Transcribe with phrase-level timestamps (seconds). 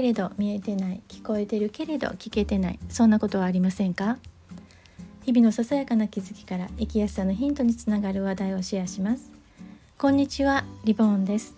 [0.00, 2.78] けれど見えてない聞こえてるけれど聞けてない。
[2.88, 4.16] そんなことはありませんか？
[5.26, 9.30] 日々のささやかな気づきから生きやすさのヒントにつながる話題をシェアします。
[9.98, 11.54] こんにちはリボーンです。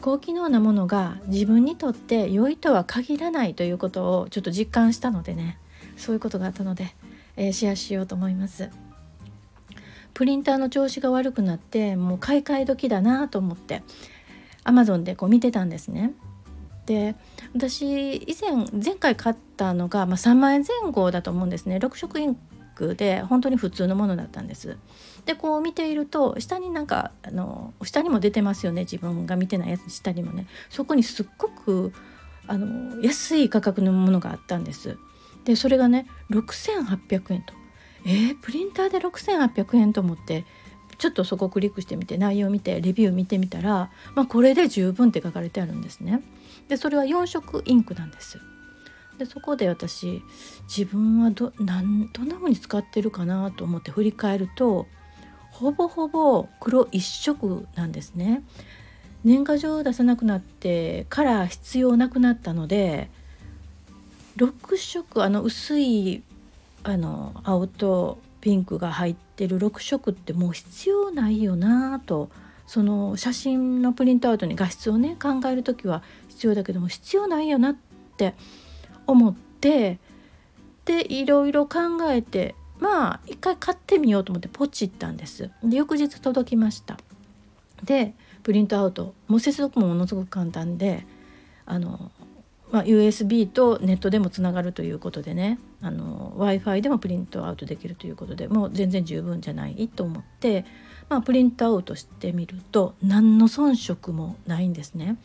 [0.00, 5.58] 高機能なものが自分にとって良いとは限らないということをちょっと実感したのでね。
[5.98, 6.94] そういうことがあったので、
[7.36, 8.70] えー、シェアしようと思います。
[10.14, 13.82] プリンターの調子が悪くなってもう買い替え時だなと思って
[14.62, 16.14] アマゾンでこう見てたんですね。
[16.86, 17.16] で
[17.54, 22.36] 私以前前回買ったのが、まあ、3万円前後だと思うんですね6色イン
[22.74, 24.76] クで本当に普通のものだったんです。
[25.24, 31.92] でこう見ていると下になんかあの下にも出てますよね自分が見てないやつ下にもねそこにすっごく
[32.46, 34.98] あの安い価格のものがあったんです。
[35.44, 37.54] でそれがね6800円と
[38.06, 40.44] えー、プリンターで6800円と思って
[40.98, 46.22] ちょっとそこクリックしてみて内容を見てレビュー見てみたら、まあ、これで十分って書かれてあるんですね。
[46.68, 48.38] でそれは4色インクなんです。
[49.18, 50.22] でそこで私
[50.62, 54.86] 自分はどなんどんな風に使ってるかなと思って振り返ると
[55.52, 58.42] ほぼほぼ黒一色なんですね。
[59.22, 63.08] 年賀状を出さなくなってカラー必要なくなったので
[64.36, 66.22] 6色あの薄い
[66.82, 72.28] あの青とピンクが入ってる6色ってもう必要ないよなと。
[72.66, 77.76] その写真のプリントアウトに画質をね考える時は必要だけども必要ないよなっ
[78.16, 78.34] て
[79.06, 79.98] 思って
[80.86, 81.78] でいろいろ考
[82.10, 85.50] えてまあ一回買ってみようと思ってポチったんです。
[85.62, 86.98] で翌日届きました。
[87.82, 91.06] でプリントアウトもう接続もものすごく簡単で
[91.66, 92.10] あの
[92.74, 95.60] まあ、USB とネットでもつながるということでね。
[95.80, 100.64] w i f i でもプリントアウトできるということでもう全然十分じゃないと思って、
[101.08, 105.18] まあ、プリントアウトしてみると何の遜色もないんですね。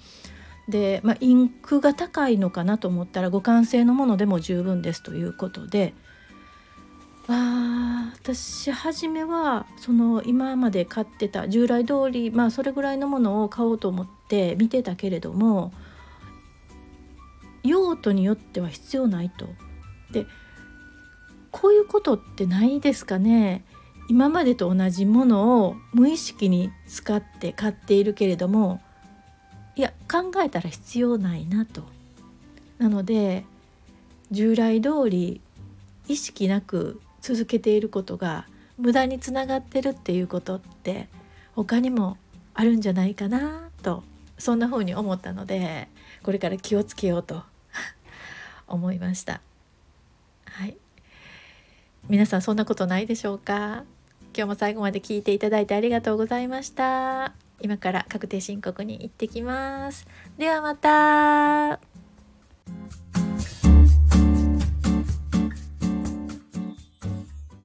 [0.68, 5.96] で、まあ、インクが高いのかなと思ったら互換性のものでも十分ですということで。
[7.28, 15.72] あ私初めはその今まで買ってた従来通りまあそれぐらいのものを買おうと思って見てたけれども
[17.64, 19.48] 用途によっては必要ないと。
[20.12, 20.26] で
[21.52, 23.64] こういうことってないですかね
[24.08, 28.82] 今までと同じものを無意識に使って買っているけれども
[29.76, 31.84] いや考えたら必要ないなと。
[32.78, 33.46] なので
[34.32, 35.42] 従来通り
[36.08, 38.48] 意識なく続けていることが
[38.78, 41.10] 無駄につながってるっていうことって
[41.54, 42.18] 他にも
[42.54, 44.04] あるんじゃないかなと
[44.38, 45.90] そんな風に思ったので
[46.24, 47.44] これから気をつけようと
[48.70, 49.42] 思いました。
[50.46, 50.78] はい。
[52.08, 53.84] 皆さんそんなことないでしょうか？
[54.36, 57.34] 今日も最後まで聞いていただいてありがとうございました。
[57.62, 60.08] 今から確定申告に行ってきます。
[60.38, 61.89] ではまた。